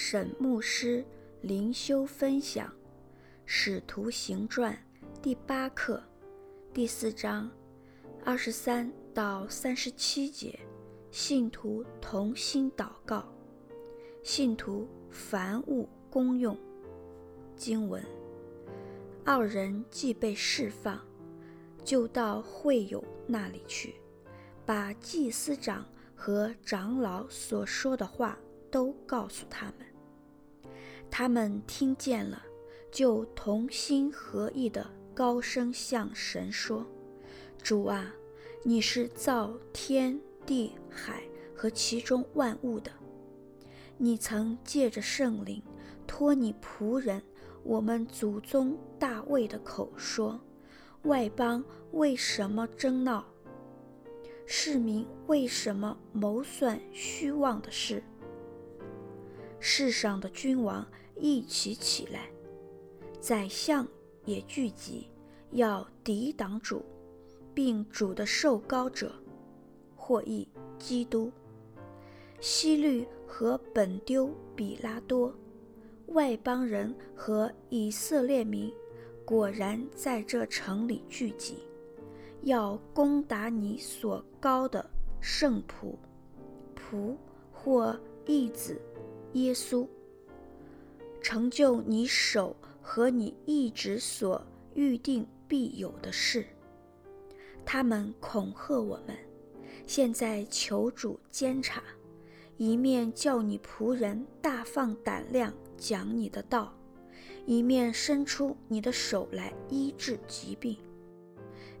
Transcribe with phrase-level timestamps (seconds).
[0.00, 1.04] 沈牧师
[1.40, 2.68] 灵修分享
[3.44, 4.72] 《使徒行传》
[5.20, 6.00] 第八课
[6.72, 7.50] 第四章
[8.24, 10.56] 二十三到三十七节，
[11.10, 13.26] 信徒同心祷告，
[14.22, 16.56] 信徒凡物公用。
[17.56, 18.00] 经文：
[19.24, 21.04] 二人既被释放，
[21.84, 23.96] 就到会友那里去，
[24.64, 25.84] 把祭司长
[26.14, 28.38] 和长老所说的话
[28.70, 29.87] 都告诉他们。
[31.10, 32.42] 他们听见了，
[32.90, 36.86] 就同心合意地高声向神说
[37.62, 38.14] ：“主啊，
[38.64, 41.22] 你是造天地海
[41.54, 42.90] 和其中万物的。
[43.96, 45.62] 你曾借着圣灵
[46.06, 47.22] 托你仆人
[47.64, 50.40] 我们祖宗大卫的口说：
[51.02, 53.24] 外邦为什么争闹？
[54.46, 58.02] 市民为什么谋算虚妄的事？”
[59.60, 62.30] 世上的君王一起起来，
[63.20, 63.86] 宰相
[64.24, 65.08] 也聚集，
[65.50, 66.84] 要抵挡主，
[67.52, 69.12] 并主的受膏者，
[69.96, 70.48] 或译
[70.78, 71.32] 基督。
[72.40, 75.34] 希律和本丢比拉多，
[76.08, 78.72] 外邦人和以色列民，
[79.24, 81.64] 果然在这城里聚集，
[82.42, 84.88] 要攻打你所膏的
[85.20, 85.96] 圣仆，
[86.76, 87.16] 仆
[87.52, 88.80] 或义子。
[89.34, 89.86] 耶稣，
[91.20, 96.46] 成就你手和你一直所预定必有的事。
[97.64, 99.16] 他们恐吓我们，
[99.86, 101.82] 现在求主监察，
[102.56, 106.74] 一面叫你仆人大放胆量讲你的道，
[107.44, 110.78] 一面伸出你的手来医治疾病，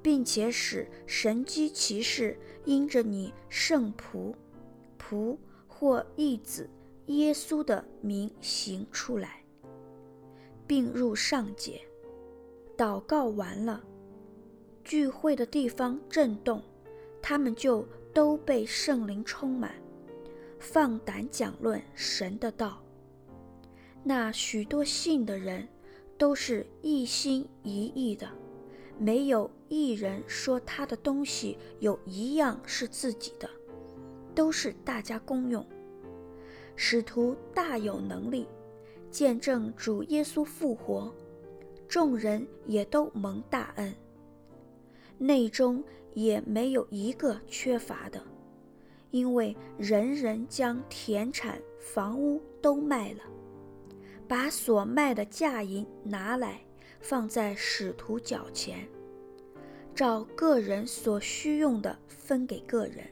[0.00, 4.34] 并且使神迹奇事因着你圣仆、
[4.98, 5.36] 仆
[5.68, 6.68] 或义子。
[7.06, 9.42] 耶稣的名行出来，
[10.66, 11.80] 并入上节。
[12.76, 13.84] 祷告完了，
[14.82, 16.62] 聚会的地方震动，
[17.22, 19.74] 他们就都被圣灵充满，
[20.58, 22.82] 放胆讲论神的道。
[24.02, 25.68] 那许多信的人
[26.18, 28.28] 都是一心一意的，
[28.98, 33.48] 没有一人说他的东西有一样是自己的，
[34.34, 35.64] 都是大家公用。
[36.76, 38.48] 使徒大有能力，
[39.10, 41.12] 见证主耶稣复活，
[41.86, 43.94] 众人也都蒙大恩，
[45.18, 45.82] 内中
[46.14, 48.20] 也没有一个缺乏的，
[49.12, 53.20] 因为人人将田产房屋都卖了，
[54.26, 56.60] 把所卖的价银拿来
[57.00, 58.88] 放在使徒脚前，
[59.94, 63.06] 照个人所需用的分给个人。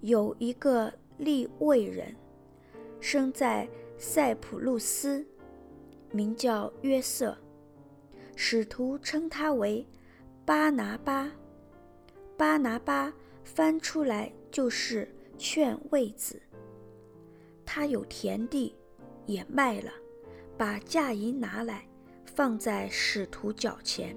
[0.00, 0.92] 有一个。
[1.18, 2.14] 利未人，
[3.00, 3.68] 生在
[3.98, 5.26] 塞浦路斯，
[6.10, 7.36] 名叫约瑟。
[8.34, 9.86] 使徒称他为
[10.44, 11.30] 巴拿巴。
[12.36, 13.12] 巴拿巴
[13.42, 16.40] 翻出来就是劝慰子。
[17.66, 18.74] 他有田地，
[19.26, 19.90] 也卖了，
[20.56, 21.84] 把价银拿来
[22.24, 24.16] 放在使徒脚前。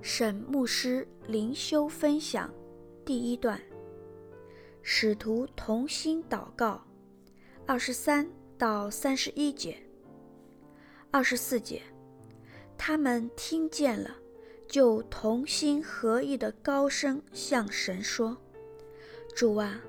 [0.00, 2.50] 沈牧师灵修分享
[3.04, 3.60] 第一段。
[4.84, 6.82] 使徒同心祷告，
[7.66, 8.28] 二十三
[8.58, 9.76] 到三十一节。
[11.12, 11.82] 二十四节，
[12.76, 14.16] 他们听见了，
[14.66, 18.36] 就同心合意的高声向神说
[19.36, 19.80] ：“主啊，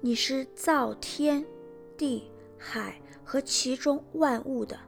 [0.00, 1.44] 你是造天
[1.96, 4.78] 地海和其中万物的，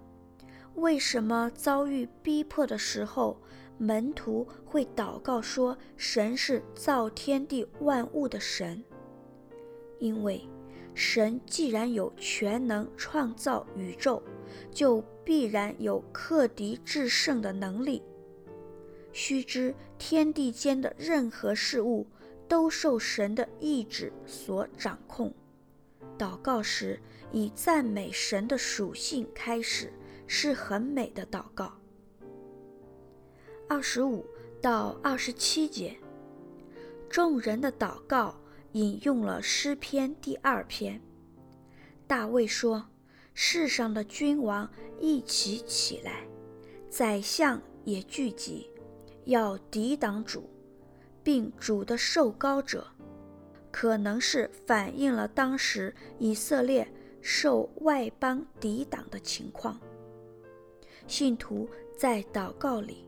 [0.75, 3.39] 为什么遭遇逼迫的时候，
[3.77, 8.83] 门徒会祷告说神是造天地万物的神？”
[10.01, 10.41] 因为
[10.95, 14.21] 神既然有全能创造宇宙，
[14.73, 18.03] 就必然有克敌制胜的能力。
[19.13, 22.07] 须知天地间的任何事物
[22.49, 25.33] 都受神的意志所掌控。
[26.19, 29.93] 祷告时以赞美神的属性开始，
[30.27, 31.73] 是很美的祷告。
[33.69, 34.27] 二十五
[34.61, 35.97] 到二十七节，
[37.09, 38.35] 众人的祷告。
[38.73, 41.01] 引用了诗篇第二篇，
[42.07, 42.87] 大卫说
[43.35, 44.71] ：“世上的君王
[45.01, 46.25] 一起起来，
[46.89, 48.71] 宰相也聚集，
[49.25, 50.49] 要抵挡主，
[51.25, 52.87] 并主的受膏者。”
[53.73, 56.87] 可能是反映了当时以色列
[57.21, 59.81] 受外邦抵挡的情况。
[61.07, 63.07] 信徒在祷告里，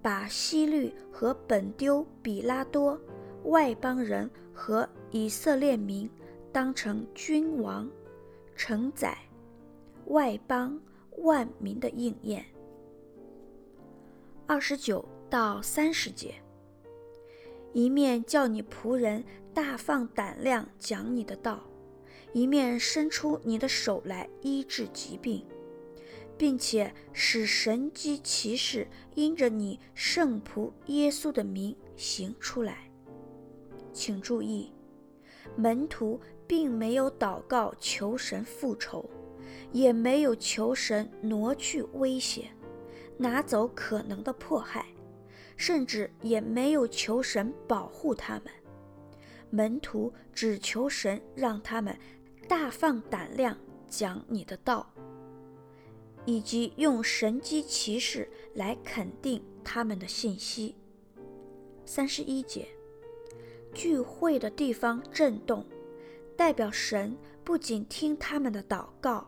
[0.00, 3.00] 把希律和本丢比拉多。
[3.44, 6.10] 外邦人和以色列民
[6.50, 7.88] 当成君王、
[8.56, 9.16] 承载
[10.06, 10.76] 外邦
[11.18, 12.44] 万民的应验。
[14.44, 16.34] 二十九到三十节，
[17.72, 19.24] 一面叫你仆人
[19.54, 21.62] 大放胆量讲你的道，
[22.32, 25.46] 一面伸出你的手来医治疾病，
[26.36, 32.90] 并且使神迹奇事因着你圣仆耶稣的名行出来。
[33.92, 34.72] 请注意，
[35.56, 39.08] 门徒并没有祷告求神复仇，
[39.72, 42.50] 也没有求神挪去威胁，
[43.16, 44.86] 拿走可能的迫害，
[45.56, 48.44] 甚至也没有求神保护他们。
[49.50, 51.96] 门徒只求神让他们
[52.48, 53.56] 大放胆量
[53.88, 54.92] 讲你的道，
[56.24, 60.74] 以及用神迹奇事来肯定他们的信息。
[61.84, 62.66] 三十一节。
[63.74, 65.66] 聚会的地方震动，
[66.36, 69.26] 代表神不仅听他们的祷告，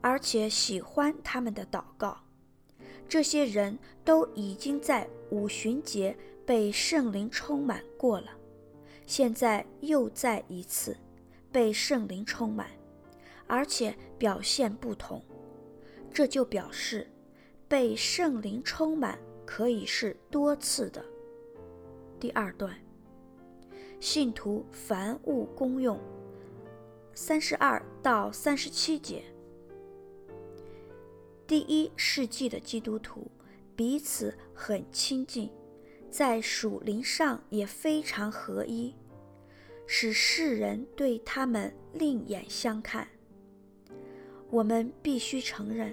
[0.00, 2.16] 而且喜欢他们的祷告。
[3.08, 6.16] 这些人都已经在五旬节
[6.46, 8.28] 被圣灵充满过了，
[9.06, 10.96] 现在又再一次
[11.50, 12.68] 被圣灵充满，
[13.46, 15.22] 而且表现不同。
[16.12, 17.10] 这就表示
[17.66, 21.04] 被圣灵充满可以是多次的。
[22.20, 22.87] 第二段。
[24.00, 25.98] 信徒凡物公用，
[27.14, 29.24] 三十二到三十七节。
[31.48, 33.28] 第一世纪的基督徒
[33.74, 35.50] 彼此很亲近，
[36.10, 38.94] 在属灵上也非常合一，
[39.84, 43.08] 使世人对他们另眼相看。
[44.48, 45.92] 我们必须承认，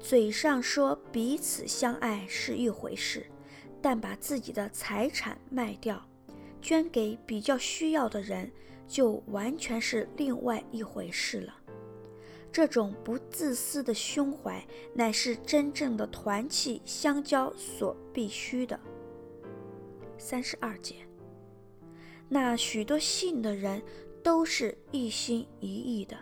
[0.00, 3.26] 嘴上说彼此相爱是一回事，
[3.82, 6.02] 但把自己的财产卖掉。
[6.60, 8.50] 捐给比较需要的人，
[8.86, 11.54] 就完全是另外一回事了。
[12.52, 18.78] 这种不自私的胸怀，乃是真正的团契相交所必须的。
[20.16, 20.96] 三十二节，
[22.28, 23.82] 那许多信的人
[24.22, 26.16] 都是一心一意的，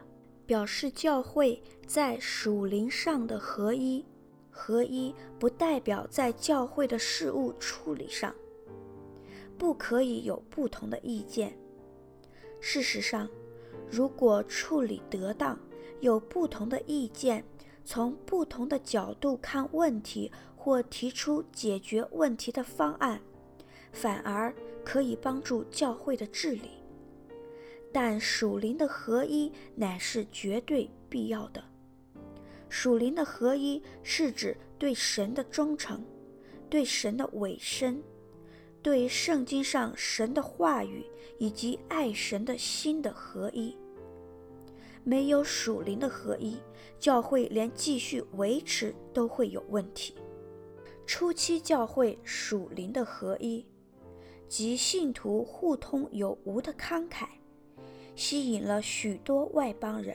[0.44, 4.04] 表示教会在属灵上的合一。
[4.56, 8.32] 合一不代表在教会的事务处理上。
[9.58, 11.56] 不可以有不同的意见。
[12.60, 13.28] 事实上，
[13.90, 15.58] 如果处理得当，
[16.00, 17.44] 有不同的意见，
[17.84, 23.20] 从不同的角度看问题，或提出解决问题的方案，
[23.92, 24.54] 反而
[24.84, 26.70] 可以帮助教会的治理。
[27.92, 31.62] 但属灵的合一乃是绝对必要的。
[32.68, 36.04] 属灵的合一是指对神的忠诚，
[36.68, 38.02] 对神的委身。
[38.84, 41.06] 对圣经上神的话语
[41.38, 43.74] 以及爱神的心的合一，
[45.02, 46.58] 没有属灵的合一，
[46.98, 50.14] 教会连继续维持都会有问题。
[51.06, 53.66] 初期教会属灵的合一，
[54.48, 57.26] 即信徒互通有无的慷慨，
[58.14, 60.14] 吸引了许多外邦人。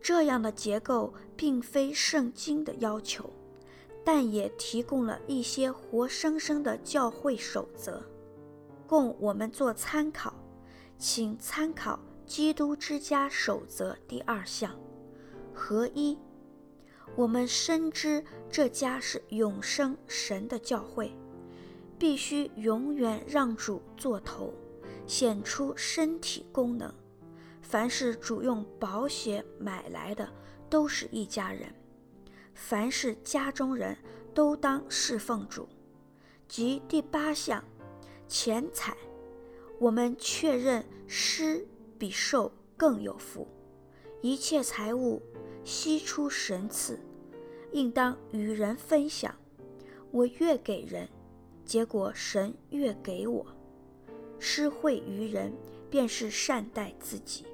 [0.00, 3.28] 这样的结构并非圣经的要求。
[4.04, 8.04] 但也提供了一些活生生的教会守则，
[8.86, 10.34] 供我们做参考。
[10.98, 14.78] 请参考《基督之家守则》第二项：
[15.52, 16.16] 合一。
[17.16, 21.12] 我们深知这家是永生神的教会，
[21.98, 24.52] 必须永远让主做头，
[25.06, 26.92] 显出身体功能。
[27.60, 30.28] 凡是主用宝血买来的，
[30.68, 31.74] 都是一家人。
[32.54, 33.96] 凡是家中人
[34.32, 35.68] 都当侍奉主，
[36.48, 37.62] 即第八项，
[38.28, 38.96] 钱财，
[39.78, 41.66] 我们确认施
[41.98, 43.46] 比受更有福。
[44.22, 45.20] 一切财物
[45.64, 46.98] 悉出神赐，
[47.72, 49.34] 应当与人分享。
[50.10, 51.08] 我越给人，
[51.64, 53.44] 结果神越给我。
[54.38, 55.52] 施惠于人，
[55.90, 57.44] 便是善待自己。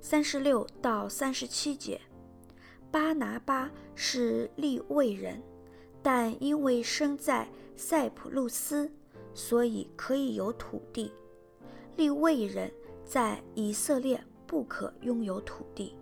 [0.00, 2.00] 三十六到三十七节。
[2.92, 5.42] 巴拿巴是利未人，
[6.02, 8.92] 但因为生在塞浦路斯，
[9.32, 11.10] 所以可以有土地。
[11.96, 12.70] 利未人
[13.02, 15.96] 在以色列不可拥有土地。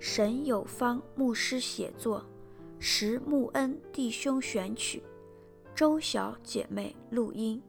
[0.00, 2.24] 神有方牧师写作，
[2.78, 5.02] 石木恩弟兄选曲，
[5.74, 7.62] 周小姐妹录音。